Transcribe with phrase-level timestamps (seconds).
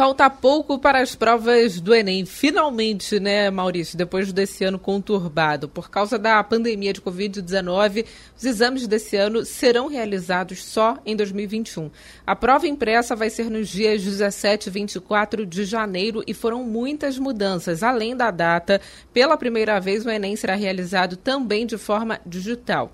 [0.00, 2.24] Falta pouco para as provas do Enem.
[2.24, 5.68] Finalmente, né, Maurício, depois desse ano conturbado.
[5.68, 11.90] Por causa da pandemia de Covid-19, os exames desse ano serão realizados só em 2021.
[12.26, 17.18] A prova impressa vai ser nos dias 17 e 24 de janeiro e foram muitas
[17.18, 17.82] mudanças.
[17.82, 18.80] Além da data,
[19.12, 22.90] pela primeira vez o Enem será realizado também de forma digital.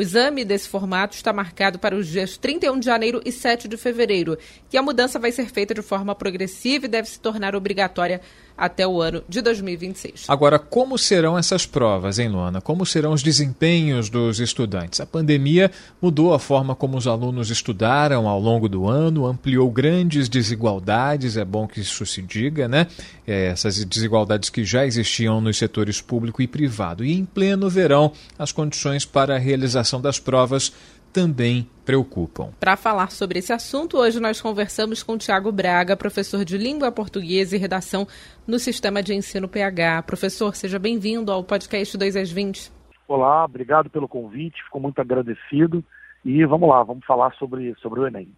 [0.00, 3.76] O exame desse formato está marcado para os dias 31 de janeiro e 7 de
[3.76, 4.38] fevereiro,
[4.72, 8.22] e a mudança vai ser feita de forma progressiva e deve se tornar obrigatória
[8.60, 10.26] até o ano de 2026.
[10.28, 12.60] Agora, como serão essas provas, hein, Luana?
[12.60, 15.00] Como serão os desempenhos dos estudantes?
[15.00, 20.28] A pandemia mudou a forma como os alunos estudaram ao longo do ano, ampliou grandes
[20.28, 22.86] desigualdades, é bom que isso se diga, né?
[23.26, 27.02] É, essas desigualdades que já existiam nos setores público e privado.
[27.02, 30.70] E em pleno verão, as condições para a realização das provas
[31.12, 32.50] também preocupam.
[32.58, 37.56] Para falar sobre esse assunto, hoje nós conversamos com Tiago Braga, professor de língua portuguesa
[37.56, 38.06] e redação
[38.46, 40.02] no Sistema de Ensino PH.
[40.02, 42.72] Professor, seja bem-vindo ao podcast 2 às 20.
[43.08, 45.84] Olá, obrigado pelo convite, fico muito agradecido.
[46.24, 48.28] E vamos lá, vamos falar sobre, sobre o Enem.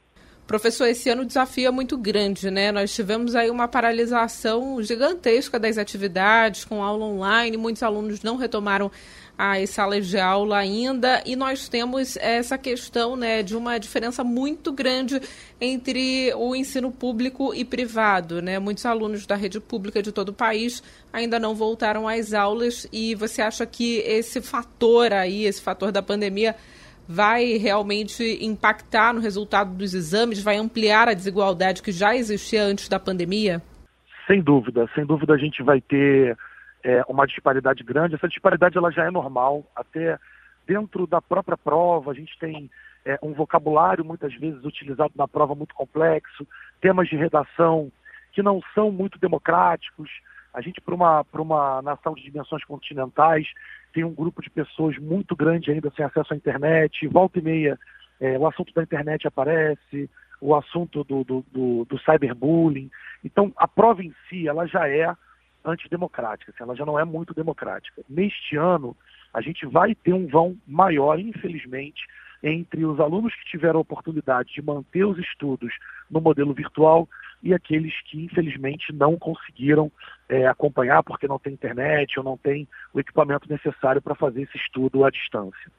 [0.46, 2.72] Professor, esse ano o desafio é muito grande, né?
[2.72, 8.90] Nós tivemos aí uma paralisação gigantesca das atividades, com aula online, muitos alunos não retomaram
[9.38, 14.70] as salas de aula ainda, e nós temos essa questão né, de uma diferença muito
[14.70, 15.20] grande
[15.60, 18.42] entre o ensino público e privado.
[18.42, 18.58] Né?
[18.58, 23.14] Muitos alunos da rede pública de todo o país ainda não voltaram às aulas, e
[23.14, 26.54] você acha que esse fator aí, esse fator da pandemia,
[27.08, 32.88] vai realmente impactar no resultado dos exames, vai ampliar a desigualdade que já existia antes
[32.88, 33.62] da pandemia?
[34.26, 36.36] Sem dúvida, sem dúvida a gente vai ter
[36.84, 38.14] é, uma disparidade grande.
[38.14, 40.18] Essa disparidade ela já é normal, até
[40.66, 42.70] dentro da própria prova, a gente tem
[43.04, 46.46] é, um vocabulário muitas vezes utilizado na prova muito complexo,
[46.80, 47.90] temas de redação
[48.32, 50.08] que não são muito democráticos.
[50.52, 53.46] A gente, para uma, uma nação de dimensões continentais,
[53.92, 57.06] tem um grupo de pessoas muito grande ainda sem acesso à internet.
[57.08, 57.78] Volta e meia,
[58.20, 62.90] é, o assunto da internet aparece, o assunto do, do, do, do cyberbullying.
[63.24, 65.14] Então, a prova em si, ela já é
[65.64, 68.02] antidemocrática, assim, ela já não é muito democrática.
[68.08, 68.96] Neste ano,
[69.32, 72.02] a gente vai ter um vão maior, infelizmente,
[72.42, 75.72] entre os alunos que tiveram a oportunidade de manter os estudos
[76.10, 77.08] no modelo virtual
[77.42, 79.90] e aqueles que, infelizmente, não conseguiram
[80.28, 84.56] é, acompanhar porque não tem internet ou não tem o equipamento necessário para fazer esse
[84.56, 85.70] estudo à distância.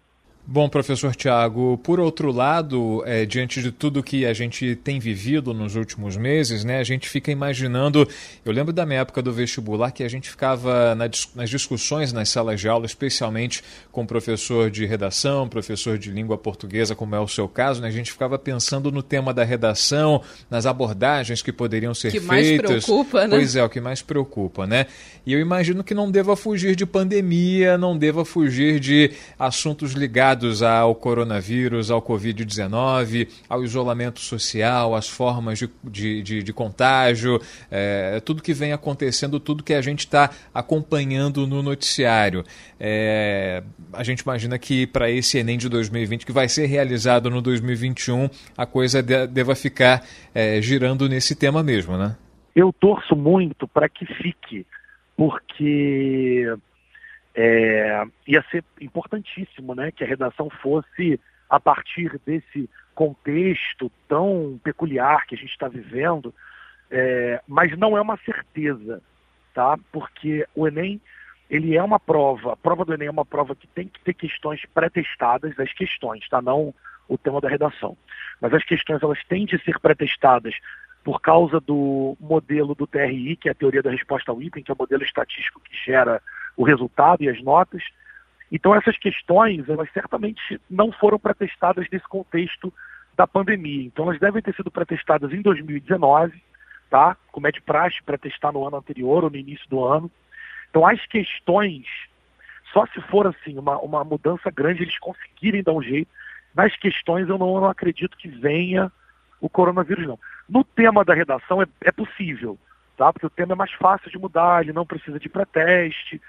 [0.45, 5.53] Bom, professor Tiago, por outro lado, é, diante de tudo que a gente tem vivido
[5.53, 8.05] nos últimos meses, né, a gente fica imaginando.
[8.43, 12.27] Eu lembro da minha época do vestibular que a gente ficava na, nas discussões nas
[12.27, 17.27] salas de aula, especialmente com professor de redação, professor de língua portuguesa, como é o
[17.27, 20.21] seu caso, né, a gente ficava pensando no tema da redação,
[20.51, 22.69] nas abordagens que poderiam ser que feitas.
[22.69, 23.37] Mais preocupa, né?
[23.37, 24.87] Pois é, o que mais preocupa, né?
[25.25, 30.32] E eu imagino que não deva fugir de pandemia, não deva fugir de assuntos ligados
[30.33, 37.39] ligados ao coronavírus, ao Covid-19, ao isolamento social, às formas de, de, de, de contágio,
[37.69, 42.43] é, tudo que vem acontecendo, tudo que a gente está acompanhando no noticiário.
[42.79, 47.41] É, a gente imagina que para esse Enem de 2020, que vai ser realizado no
[47.41, 52.15] 2021, a coisa de, deva ficar é, girando nesse tema mesmo, né?
[52.55, 54.65] Eu torço muito para que fique,
[55.15, 56.55] porque
[57.35, 65.25] é, ia ser importantíssimo né, que a redação fosse, a partir desse contexto tão peculiar
[65.25, 66.33] que a gente está vivendo,
[66.91, 69.01] é, mas não é uma certeza,
[69.53, 69.77] tá?
[69.91, 71.01] Porque o Enem
[71.49, 74.13] ele é uma prova, a prova do Enem é uma prova que tem que ter
[74.13, 76.41] questões pré-testadas, as questões, tá?
[76.41, 76.73] Não
[77.07, 77.97] o tema da redação.
[78.39, 80.55] Mas as questões elas têm de ser pré-testadas
[81.03, 84.71] por causa do modelo do TRI, que é a teoria da resposta ao item, que
[84.71, 86.21] é o modelo estatístico que gera
[86.55, 87.83] o resultado e as notas.
[88.51, 92.73] Então essas questões, elas certamente não foram pretestadas nesse contexto
[93.15, 93.85] da pandemia.
[93.85, 96.41] Então elas devem ter sido pretestadas em 2019,
[96.89, 97.17] tá?
[97.31, 100.11] Como é de praxe pretestar no ano anterior ou no início do ano.
[100.69, 101.85] Então as questões,
[102.71, 106.09] só se for assim, uma, uma mudança grande, eles conseguirem dar um jeito.
[106.53, 108.91] Nas questões eu não, eu não acredito que venha
[109.41, 110.19] o coronavírus, não.
[110.47, 112.57] No tema da redação é, é possível,
[112.95, 113.11] tá?
[113.11, 116.21] Porque o tema é mais fácil de mudar, ele não precisa de pré-teste,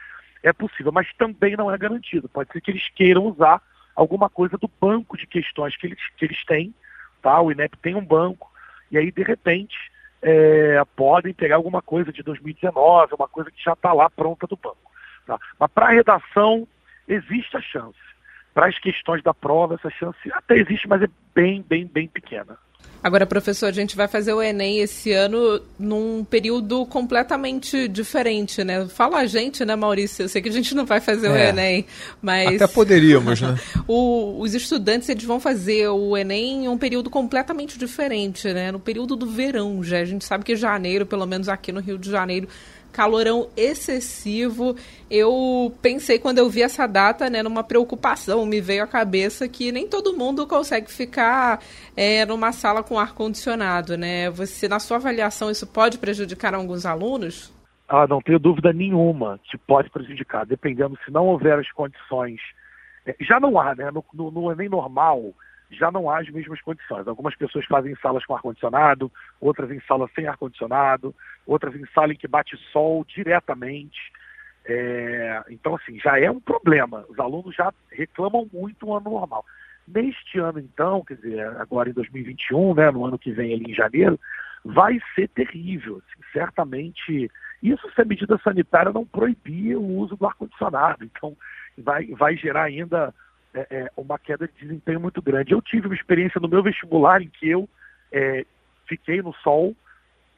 [0.44, 2.28] é possível, mas também não é garantido.
[2.28, 3.62] Pode ser que eles queiram usar
[3.96, 6.74] alguma coisa do banco de questões que eles, que eles têm,
[7.22, 7.40] tá?
[7.40, 8.52] O INEP tem um banco,
[8.90, 9.74] e aí, de repente,
[10.20, 14.56] é, podem pegar alguma coisa de 2019, uma coisa que já está lá pronta do
[14.56, 14.90] banco.
[15.26, 15.38] Tá?
[15.58, 16.68] Mas para a redação,
[17.08, 17.98] existe a chance.
[18.52, 22.58] Para as questões da prova, essa chance até existe, mas é bem, bem, bem pequena.
[23.04, 28.86] Agora, professor, a gente vai fazer o Enem esse ano num período completamente diferente, né?
[28.88, 30.22] Fala a gente, né, Maurício?
[30.22, 31.84] Eu sei que a gente não vai fazer é, o Enem,
[32.22, 32.62] mas...
[32.62, 33.58] Até poderíamos, né?
[33.86, 38.72] o, os estudantes, eles vão fazer o Enem em um período completamente diferente, né?
[38.72, 39.98] No período do verão já.
[39.98, 42.48] A gente sabe que janeiro, pelo menos aqui no Rio de Janeiro,
[42.94, 44.76] calorão excessivo.
[45.10, 49.72] Eu pensei quando eu vi essa data, né, numa preocupação, me veio à cabeça que
[49.72, 51.60] nem todo mundo consegue ficar
[51.96, 54.30] é, numa sala com ar condicionado, né?
[54.30, 57.52] Você, na sua avaliação, isso pode prejudicar alguns alunos?
[57.88, 62.40] Ah, não tenho dúvida nenhuma que pode prejudicar, dependendo se não houver as condições.
[63.04, 63.90] É, já não há, né?
[63.90, 65.34] No, no, no Enem normal,
[65.70, 67.06] já não há as mesmas condições.
[67.06, 71.14] Algumas pessoas fazem salas com ar-condicionado, outras em salas sem ar-condicionado,
[71.46, 73.98] outras em sala em que bate sol diretamente.
[74.66, 77.04] É, então, assim, já é um problema.
[77.08, 79.44] Os alunos já reclamam muito no ano normal.
[79.86, 83.74] Neste ano, então, quer dizer, agora em 2021, né, no ano que vem ali em
[83.74, 84.18] janeiro,
[84.64, 85.96] vai ser terrível.
[85.96, 87.30] Assim, certamente,
[87.62, 91.04] isso se a medida sanitária não proibir o uso do ar-condicionado.
[91.04, 91.36] Então,
[91.76, 93.14] vai, vai gerar ainda
[93.54, 95.52] é, é, uma queda de desempenho muito grande.
[95.52, 97.68] Eu tive uma experiência no meu vestibular em que eu
[98.12, 98.44] é,
[98.86, 99.74] fiquei no sol,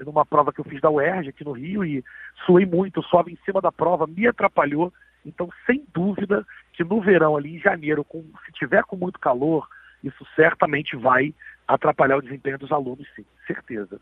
[0.04, 2.04] numa prova que eu fiz da UERJ aqui no Rio, e
[2.44, 4.92] suei muito, suave em cima da prova, me atrapalhou.
[5.24, 9.66] Então, sem dúvida que no verão, ali em janeiro, com, se tiver com muito calor,
[10.04, 11.34] isso certamente vai
[11.66, 14.00] atrapalhar o desempenho dos alunos, sim, certeza.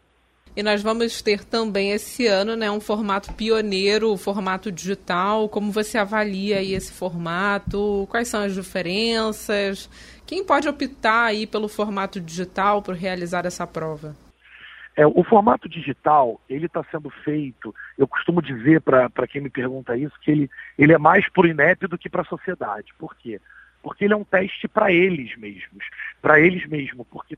[0.57, 5.49] E nós vamos ter também esse ano né, um formato pioneiro, o formato digital.
[5.49, 8.07] Como você avalia aí esse formato?
[8.09, 9.91] Quais são as diferenças?
[10.25, 14.15] Quem pode optar aí pelo formato digital para realizar essa prova?
[14.97, 19.97] É, o formato digital, ele está sendo feito, eu costumo dizer para quem me pergunta
[19.97, 22.95] isso, que ele, ele é mais para o INEP do que para a sociedade.
[22.97, 23.41] Por quê?
[23.83, 25.85] Porque ele é um teste para eles mesmos,
[26.23, 27.37] para eles mesmos, porque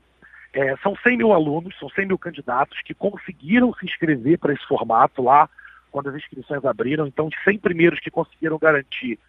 [0.53, 4.65] é, são 100 mil alunos, são 100 mil candidatos que conseguiram se inscrever para esse
[4.65, 5.49] formato lá
[5.91, 7.07] quando as inscrições abriram.
[7.07, 9.19] Então, os 100 primeiros que conseguiram garantir,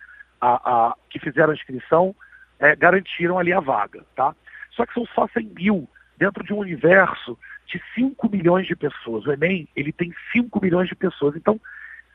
[0.41, 2.15] a, a que fizeram a inscrição,
[2.59, 4.35] é, garantiram ali a vaga, tá?
[4.70, 9.26] Só que são só 100 mil dentro de um universo de 5 milhões de pessoas.
[9.26, 11.37] O Enem, ele tem 5 milhões de pessoas.
[11.37, 11.61] Então,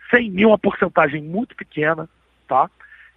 [0.10, 2.10] 100 mil é uma porcentagem muito pequena,
[2.48, 2.70] tá?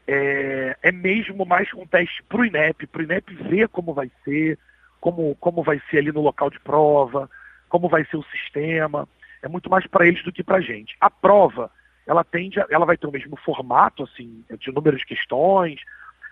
[0.07, 4.11] É, é mesmo mais um teste para o INEP, para o INEP ver como vai
[4.25, 4.59] ser,
[5.01, 7.31] como, como vai ser ali no local de prova,
[7.69, 9.09] como vai ser o sistema.
[9.43, 10.97] É muito mais para eles do que para a gente.
[11.01, 11.71] A prova,
[12.07, 15.81] ela tende, a, ela vai ter o mesmo formato, assim, de número de questões.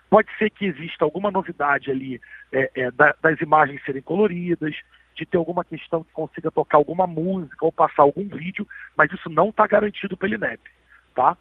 [0.09, 2.21] Pode ser que exista alguma novidade ali
[2.51, 4.75] é, é, da, das imagens serem coloridas,
[5.15, 9.29] de ter alguma questão que consiga tocar alguma música ou passar algum vídeo, mas isso
[9.29, 10.61] não está garantido pelo INEP,
[11.15, 11.37] tá?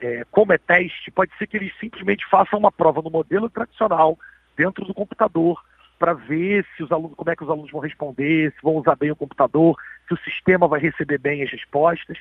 [0.00, 4.18] É, como é teste, pode ser que eles simplesmente façam uma prova no modelo tradicional,
[4.56, 5.62] dentro do computador,
[5.98, 8.96] para ver se os alunos, como é que os alunos vão responder, se vão usar
[8.96, 12.18] bem o computador, se o sistema vai receber bem as respostas.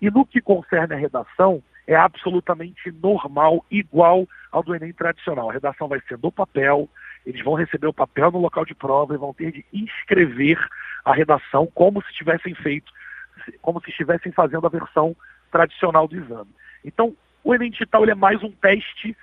[0.00, 5.48] E no que concerne a redação, é absolutamente normal, igual ao do Enem tradicional.
[5.48, 6.88] A redação vai ser no papel,
[7.24, 10.58] eles vão receber o papel no local de prova e vão ter de inscrever
[11.04, 12.92] a redação como se tivessem feito,
[13.62, 15.16] como se estivessem fazendo a versão
[15.50, 16.50] tradicional do exame.
[16.84, 19.16] Então, o Enem Digital é mais um teste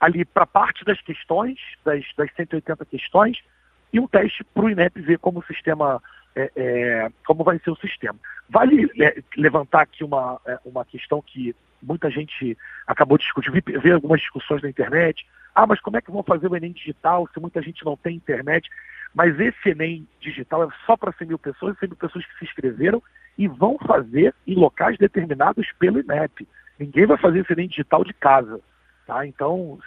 [0.00, 3.38] ali para parte das questões, das, das 180 questões,
[3.92, 6.02] e um teste para o INEP ver como o sistema,
[6.36, 8.18] é, é, como vai ser o sistema.
[8.48, 13.60] Vale é, levantar aqui uma, é, uma questão que muita gente acabou de discutir, vi,
[13.60, 15.26] ver algumas discussões na internet.
[15.54, 18.16] Ah, mas como é que vão fazer o Enem digital se muita gente não tem
[18.16, 18.68] internet?
[19.14, 22.44] Mas esse Enem digital é só para 100 mil pessoas, 100 mil pessoas que se
[22.44, 23.02] inscreveram
[23.36, 26.46] e vão fazer em locais determinados pelo INEP.
[26.78, 28.60] Ninguém vai fazer esse Enem digital de casa.
[29.08, 29.26] Tá?
[29.26, 29.78] Então,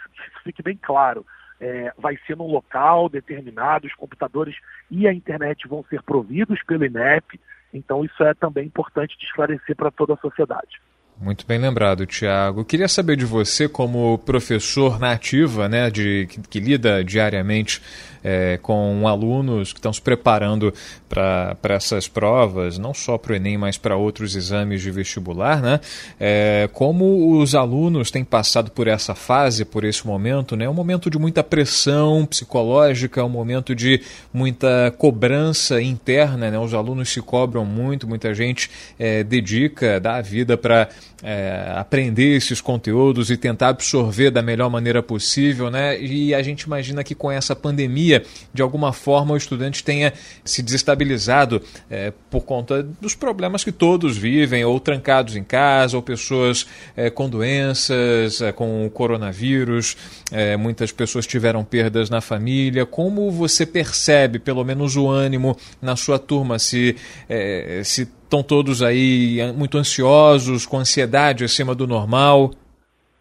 [0.42, 1.24] fique bem claro,
[1.60, 4.56] é, vai ser num local determinado, os computadores
[4.90, 7.40] e a internet vão ser providos pelo INEP,
[7.72, 10.82] então isso é também importante de esclarecer para toda a sociedade.
[11.20, 12.64] Muito bem lembrado, Tiago.
[12.64, 17.80] Queria saber de você, como professor na ativa, né, de, que, que lida diariamente
[18.24, 20.72] é, com alunos que estão se preparando
[21.08, 25.80] para essas provas, não só para o Enem, mas para outros exames de vestibular, né?
[26.18, 30.64] É, como os alunos têm passado por essa fase, por esse momento, né?
[30.64, 34.00] É um momento de muita pressão psicológica, é um momento de
[34.32, 36.58] muita cobrança interna, né?
[36.58, 40.88] Os alunos se cobram muito, muita gente é, dedica, dá a vida para
[41.22, 46.00] é, aprender esses conteúdos e tentar absorver da melhor maneira possível, né?
[46.00, 50.12] E a gente imagina que com essa pandemia, de alguma forma, o estudante tenha
[50.44, 56.02] se desestabilizado é, por conta dos problemas que todos vivem, ou trancados em casa, ou
[56.02, 56.66] pessoas
[56.96, 59.96] é, com doenças, é, com o coronavírus,
[60.30, 62.84] é, muitas pessoas tiveram perdas na família.
[62.84, 66.58] Como você percebe, pelo menos, o ânimo na sua turma?
[66.58, 66.96] Se,
[67.28, 72.50] é, se estão todos aí muito ansiosos, com ansiedade acima do normal?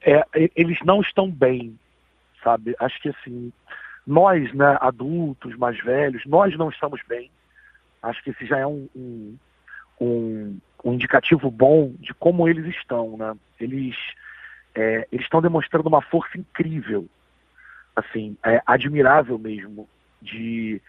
[0.01, 0.23] É,
[0.55, 1.77] eles não estão bem,
[2.41, 2.73] sabe?
[2.79, 3.51] Acho que assim,
[4.07, 7.29] nós, né, adultos, mais velhos, nós não estamos bem.
[8.01, 9.37] Acho que esse já é um, um,
[9.99, 13.35] um, um indicativo bom de como eles estão, né?
[13.59, 13.95] Eles
[14.73, 17.05] é, eles estão demonstrando uma força incrível,
[17.93, 19.89] assim, é, admirável mesmo,
[20.21, 20.81] de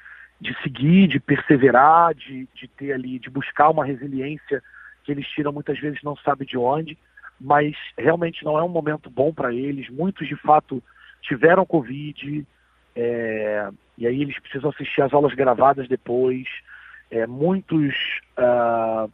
[0.42, 4.60] de seguir, de perseverar, de, de ter ali, de buscar uma resiliência
[5.04, 6.98] que eles tiram muitas vezes não sabe de onde,
[7.40, 9.88] mas realmente não é um momento bom para eles.
[9.88, 10.82] Muitos de fato
[11.20, 12.44] tiveram Covid,
[12.96, 16.48] é, e aí eles precisam assistir as aulas gravadas depois.
[17.08, 17.94] É, muitos
[18.36, 19.10] uh,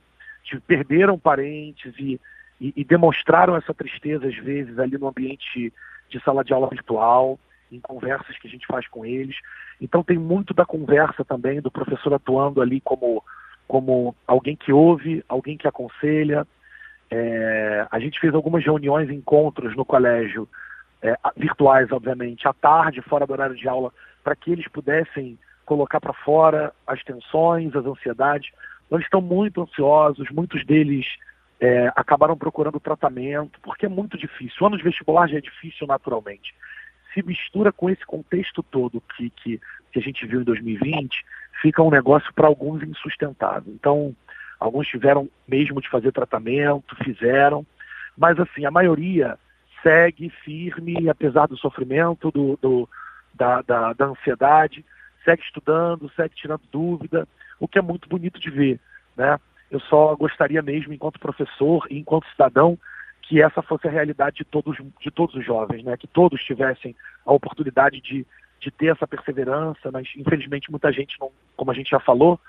[0.67, 2.19] perderam parentes e,
[2.61, 5.73] e, e, demonstraram essa tristeza às vezes ali no ambiente
[6.09, 7.39] de sala de aula virtual
[7.71, 9.37] em conversas que a gente faz com eles.
[9.81, 13.23] Então tem muito da conversa também do professor atuando ali como
[13.67, 16.47] como alguém que ouve, alguém que aconselha.
[17.11, 20.49] É, a gente fez algumas reuniões, encontros no colégio,
[21.03, 23.93] é, virtuais, obviamente, à tarde, fora do horário de aula,
[24.25, 28.51] para que eles pudessem colocar para fora as tensões, as ansiedades.
[28.91, 31.07] Eles estão muito ansiosos, muitos deles
[31.61, 34.57] é, acabaram procurando tratamento, porque é muito difícil.
[34.63, 36.55] O ano de vestibular já é difícil naturalmente
[37.13, 39.61] se mistura com esse contexto todo que, que,
[39.93, 41.25] que a gente viu em 2020,
[41.61, 43.73] fica um negócio para alguns insustentável.
[43.73, 44.15] Então,
[44.59, 47.67] alguns tiveram mesmo de fazer tratamento, fizeram,
[48.17, 49.39] mas assim, a maioria
[49.83, 52.89] segue firme, apesar do sofrimento, do, do
[53.33, 54.85] da, da, da ansiedade,
[55.25, 57.29] segue estudando, segue tirando dúvida,
[57.61, 58.81] o que é muito bonito de ver,
[59.17, 59.39] né?
[59.71, 62.79] Eu só gostaria mesmo, enquanto professor e enquanto cidadão,
[63.29, 65.99] que essa fosse a realidade de todos, de todos os jovens, né?
[65.99, 68.27] que todos tivessem a oportunidade de,
[68.59, 72.41] de ter essa perseverança, mas infelizmente muita gente não, como a gente já falou,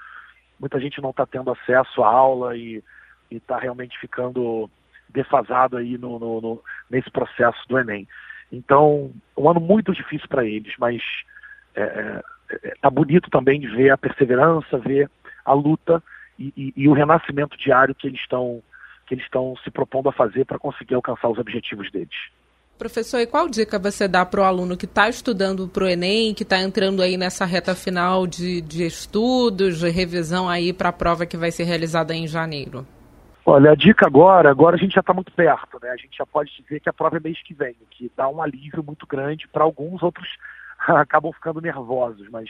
[0.57, 2.81] muita gente não está tendo acesso à aula e
[3.29, 4.69] está realmente ficando
[5.09, 8.07] defasado aí no, no, no, nesse processo do Enem.
[8.49, 11.01] Então, um ano muito difícil para eles, mas
[11.75, 12.21] é, é,
[12.63, 15.11] é, tá bonito também de ver a perseverança, ver
[15.43, 16.01] a luta
[16.37, 18.63] e, e, e o renascimento diário que eles estão
[19.09, 22.15] que eles estão se propondo a fazer para conseguir alcançar os objetivos deles.
[22.77, 26.33] Professor, e qual dica você dá para o aluno que está estudando para o Enem,
[26.33, 30.93] que está entrando aí nessa reta final de, de estudos, de revisão aí para a
[30.93, 32.87] prova que vai ser realizada em janeiro?
[33.45, 35.89] Olha, a dica agora, agora a gente já está muito perto, né?
[35.89, 38.41] A gente já pode dizer que a prova é mês que vem, que dá um
[38.41, 40.29] alívio muito grande para alguns, outros
[40.87, 42.47] acabam ficando nervosos, mas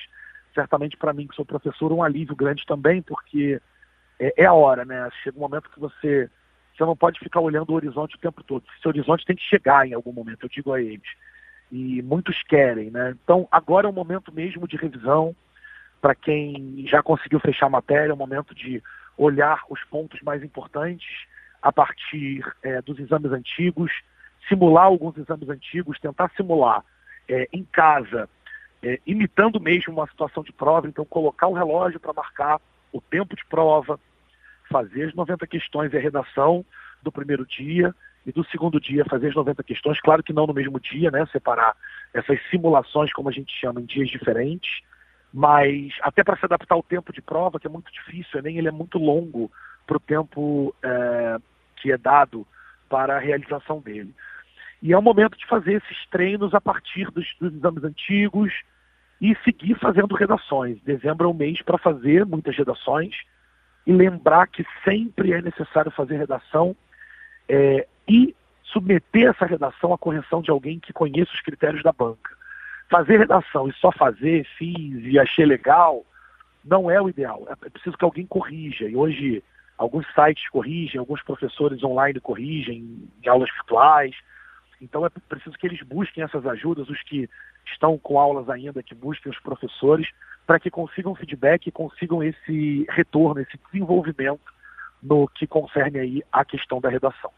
[0.53, 3.61] certamente para mim que sou professor, um alívio grande também, porque
[4.19, 5.09] é, é a hora, né?
[5.23, 6.29] Chega um momento que você
[6.79, 8.63] você não pode ficar olhando o horizonte o tempo todo.
[8.77, 11.07] Esse horizonte tem que chegar em algum momento, eu digo a eles.
[11.69, 13.15] E muitos querem, né?
[13.21, 15.36] Então, agora é o momento mesmo de revisão.
[16.01, 18.81] Para quem já conseguiu fechar a matéria, é o momento de
[19.17, 21.05] olhar os pontos mais importantes
[21.62, 23.91] a partir é, dos exames antigos,
[24.48, 26.81] simular alguns exames antigos, tentar simular
[27.27, 28.29] é, em casa,
[28.81, 32.62] é, imitando mesmo uma situação de prova, então colocar o relógio para marcar
[32.93, 34.00] o tempo de prova,
[34.69, 36.65] fazer as 90 questões e a redação
[37.01, 37.93] do primeiro dia
[38.25, 41.25] e do segundo dia fazer as 90 questões, claro que não no mesmo dia, né,
[41.31, 41.75] separar
[42.13, 44.81] essas simulações, como a gente chama, em dias diferentes,
[45.33, 48.57] mas até para se adaptar ao tempo de prova, que é muito difícil, o Enem
[48.57, 49.51] ele é muito longo
[49.85, 51.38] para o tempo é,
[51.77, 52.45] que é dado
[52.89, 54.13] para a realização dele.
[54.81, 58.53] E é o momento de fazer esses treinos a partir dos, dos exames antigos
[59.21, 60.81] e seguir fazendo redações.
[60.81, 63.15] Dezembro é um mês para fazer muitas redações,
[63.89, 66.75] e lembrar que sempre é necessário fazer redação
[67.48, 72.38] é, e submeter essa redação à correção de alguém que conheça os critérios da banca.
[72.88, 76.05] Fazer redação e só fazer, fiz e achei legal,
[76.63, 77.48] não é o ideal.
[77.50, 78.88] É preciso que alguém corrija.
[78.88, 79.43] E hoje
[79.75, 84.15] alguns sites corrigem, alguns professores online corrigem em aulas virtuais.
[84.79, 87.27] Então é preciso que eles busquem essas ajudas, os que
[87.65, 90.08] estão com aulas ainda, que busquem os professores,
[90.50, 94.41] para que consigam feedback e consigam esse retorno, esse desenvolvimento
[95.00, 97.29] no que concerne aí a questão da redação.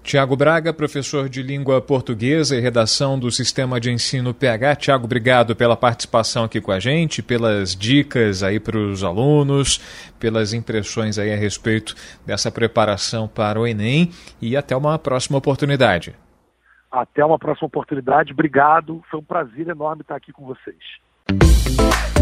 [0.00, 4.76] Tiago Braga, professor de língua portuguesa e redação do Sistema de Ensino PH.
[4.76, 9.78] Tiago, obrigado pela participação aqui com a gente, pelas dicas aí para os alunos,
[10.20, 14.08] pelas impressões aí a respeito dessa preparação para o Enem
[14.40, 16.14] e até uma próxima oportunidade.
[16.92, 18.32] Até uma próxima oportunidade.
[18.32, 19.02] Obrigado.
[19.10, 22.21] Foi um prazer enorme estar aqui com vocês.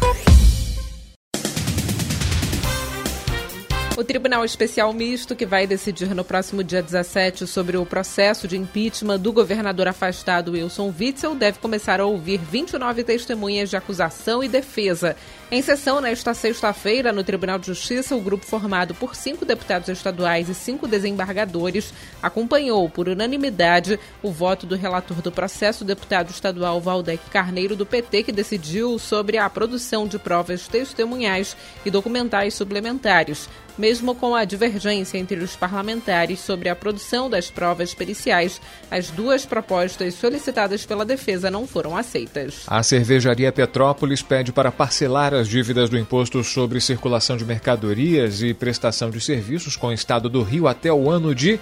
[4.01, 8.57] O Tribunal Especial Misto, que vai decidir no próximo dia 17 sobre o processo de
[8.57, 14.47] impeachment do governador afastado Wilson Witzel, deve começar a ouvir 29 testemunhas de acusação e
[14.47, 15.15] defesa.
[15.51, 20.49] Em sessão nesta sexta-feira, no Tribunal de Justiça, o grupo formado por cinco deputados estaduais
[20.49, 21.93] e cinco desembargadores
[22.23, 28.23] acompanhou, por unanimidade, o voto do relator do processo, deputado estadual Valdec Carneiro, do PT,
[28.23, 31.55] que decidiu sobre a produção de provas testemunhais
[31.85, 37.93] e documentais suplementares mesmo com a divergência entre os parlamentares sobre a produção das provas
[37.93, 42.63] periciais, as duas propostas solicitadas pela defesa não foram aceitas.
[42.67, 48.53] A cervejaria Petrópolis pede para parcelar as dívidas do imposto sobre circulação de mercadorias e
[48.53, 51.59] prestação de serviços com o Estado do Rio até o ano de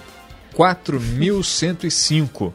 [0.54, 2.52] 4.105.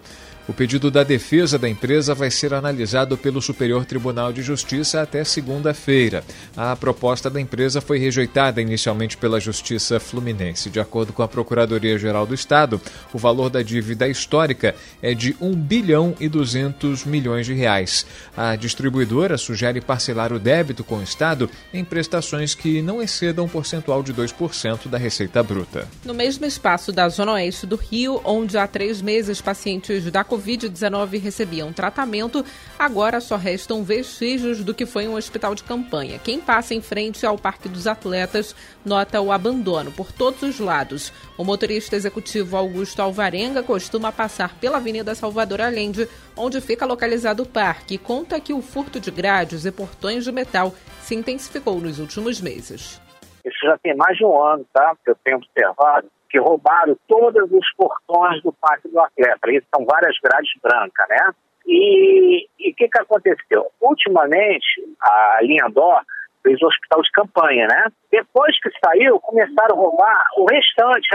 [0.48, 5.24] O pedido da defesa da empresa vai ser analisado pelo Superior Tribunal de Justiça até
[5.24, 6.24] segunda-feira.
[6.56, 10.70] A proposta da empresa foi rejeitada inicialmente pela Justiça Fluminense.
[10.70, 12.80] De acordo com a Procuradoria-Geral do Estado,
[13.12, 18.06] o valor da dívida histórica é de 1 bilhão e 200 milhões de reais.
[18.38, 23.50] A distribuidora sugere parcelar o débito com o Estado em prestações que não excedam um
[23.50, 25.88] percentual de 2% da receita bruta.
[26.04, 31.22] No mesmo espaço da Zona Oeste do Rio, onde há três meses pacientes da Covid-19
[31.22, 32.44] recebiam tratamento,
[32.78, 36.20] agora só restam vestígios do que foi um hospital de campanha.
[36.20, 41.14] Quem passa em frente ao Parque dos Atletas nota o abandono por todos os lados.
[41.38, 47.48] O motorista executivo Augusto Alvarenga costuma passar pela Avenida Salvador Allende, onde fica localizado o
[47.48, 52.00] parque, e conta que o furto de grades e portões de metal se intensificou nos
[52.00, 53.02] últimos meses.
[53.46, 54.96] Isso já tem mais de um ano, tá?
[55.04, 59.40] Que eu tenho observado que roubaram todos os portões do Parque do Atleta.
[59.44, 61.32] Ali são várias grades brancas, né?
[61.68, 63.72] E o que, que aconteceu?
[63.82, 66.02] Ultimamente, a linha Dó
[66.44, 67.88] fez o hospital de campanha, né?
[68.12, 71.08] Depois que saiu, começaram a roubar o restante.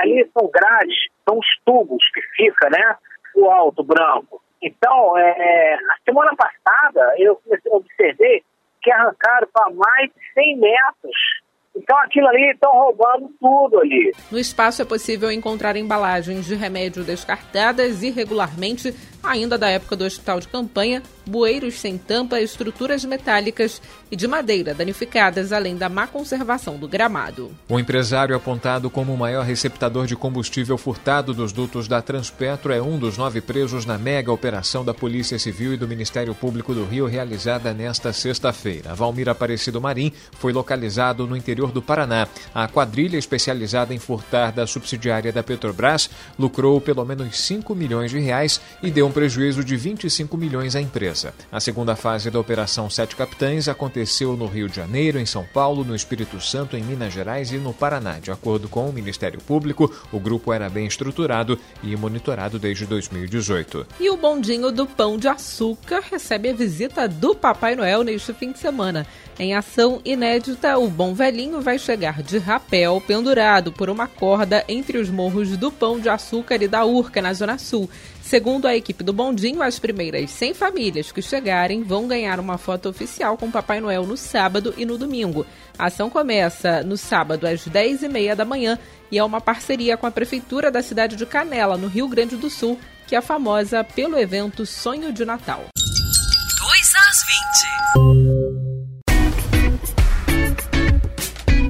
[0.00, 2.96] Ali são grades, são os tubos que fica, né?
[3.34, 4.42] O alto branco.
[4.60, 8.40] Então, é, a semana passada, eu comecei a observar
[8.82, 11.43] que arrancaram para mais de 100 metros
[11.76, 14.12] então aquilo ali estão roubando tudo ali.
[14.30, 20.40] No espaço é possível encontrar embalagens de remédio descartadas irregularmente, ainda da época do hospital
[20.40, 26.76] de campanha, bueiros sem tampa, estruturas metálicas e de madeira danificadas, além da má conservação
[26.76, 27.50] do gramado.
[27.68, 32.80] O empresário apontado como o maior receptador de combustível furtado dos dutos da Transpetro é
[32.80, 36.84] um dos nove presos na mega operação da Polícia Civil e do Ministério Público do
[36.84, 38.94] Rio, realizada nesta sexta-feira.
[38.94, 42.28] Valmir Aparecido Marim foi localizado no interior do Paraná.
[42.54, 48.18] A quadrilha especializada em furtar da subsidiária da Petrobras lucrou pelo menos 5 milhões de
[48.18, 51.13] reais e deu um prejuízo de 25 milhões à empresa.
[51.52, 55.84] A segunda fase da Operação Sete Capitães aconteceu no Rio de Janeiro, em São Paulo,
[55.84, 58.18] no Espírito Santo, em Minas Gerais e no Paraná.
[58.18, 63.86] De acordo com o Ministério Público, o grupo era bem estruturado e monitorado desde 2018.
[64.00, 68.50] E o bondinho do Pão de Açúcar recebe a visita do Papai Noel neste fim
[68.52, 69.06] de semana.
[69.38, 74.98] Em ação inédita, o Bom Velhinho vai chegar de rapel pendurado por uma corda entre
[74.98, 77.88] os morros do Pão de Açúcar e da Urca, na Zona Sul.
[78.24, 82.88] Segundo a equipe do Bondinho, as primeiras 100 famílias que chegarem vão ganhar uma foto
[82.88, 85.46] oficial com Papai Noel no sábado e no domingo.
[85.78, 88.78] A ação começa no sábado às 10h30 da manhã
[89.10, 92.48] e é uma parceria com a Prefeitura da cidade de Canela, no Rio Grande do
[92.48, 95.66] Sul, que é famosa pelo evento Sonho de Natal.
[95.76, 98.63] 2 às 20.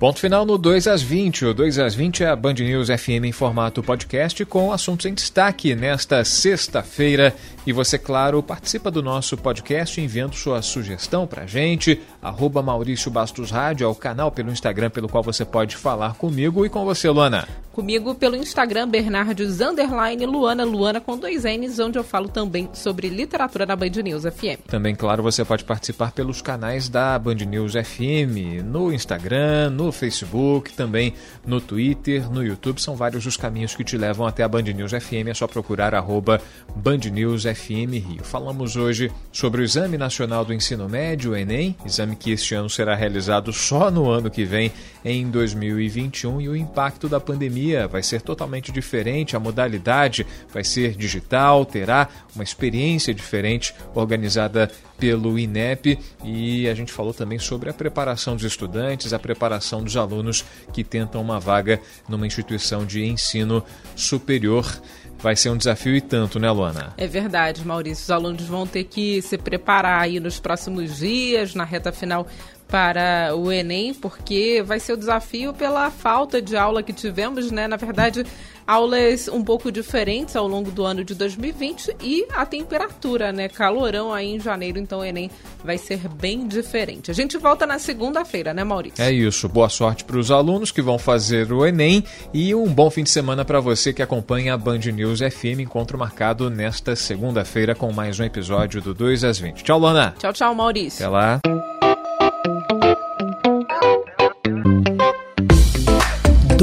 [0.05, 1.47] Ponto final no 2 às 20.
[1.47, 5.15] O 2 às 20 é a Band News FM em formato podcast com assuntos em
[5.15, 7.35] destaque nesta sexta-feira.
[7.67, 12.03] E você, claro, participa do nosso podcast enviando sua sugestão pra gente.
[12.21, 16.67] Arroba Maurício Bastos Rádio é o canal pelo Instagram pelo qual você pode falar comigo
[16.67, 17.49] e com você, Luana.
[17.75, 23.09] Comigo pelo Instagram, Bernardes Underline Luana, Luana com dois N's, onde eu falo também sobre
[23.09, 24.63] literatura na Band News FM.
[24.69, 30.73] Também, claro, você pode participar pelos canais da Band News FM, no Instagram, no Facebook,
[30.73, 32.81] também no Twitter, no YouTube.
[32.81, 35.27] São vários os caminhos que te levam até a Band News FM.
[35.31, 36.41] É só procurar arroba
[36.77, 38.23] Band News FM Rio.
[38.23, 42.71] Falamos hoje sobre o Exame Nacional do Ensino Médio, o Enem, exame que este ano
[42.71, 44.71] será realizado só no ano que vem,
[45.05, 50.95] em 2021, e o impacto da pandemia vai ser totalmente diferente, a modalidade vai ser
[50.97, 57.75] digital, terá uma experiência diferente organizada pelo INEP e a gente falou também sobre a
[57.75, 63.63] preparação dos estudantes, a preparação dos alunos que tentam uma vaga numa instituição de ensino
[63.97, 64.81] superior.
[65.19, 66.93] Vai ser um desafio e tanto, né, Luana?
[66.99, 68.03] É verdade, Maurício.
[68.03, 72.27] Os alunos vão ter que se preparar aí nos próximos dias, na reta final
[72.69, 77.69] para o Enem, porque vai ser o desafio pela falta de aula que tivemos, né?
[77.69, 78.25] Na verdade,
[78.67, 83.49] aulas um pouco diferentes ao longo do ano de 2020 e a temperatura, né?
[83.49, 85.31] Calorão aí em janeiro, então o Enem
[85.63, 87.11] vai ser bem diferente.
[87.11, 89.03] A gente volta na segunda-feira, né, Maurício?
[89.03, 89.49] É isso.
[89.49, 93.11] Boa sorte para os alunos que vão fazer o Enem e um bom fim de
[93.11, 95.61] semana para você que acompanha a Band News FM.
[95.61, 99.63] Encontro marcado nesta segunda-feira com mais um episódio do 2 às 20.
[99.63, 100.15] Tchau, Lana.
[100.19, 101.05] Tchau, tchau, Maurício.
[101.05, 101.41] Até lá.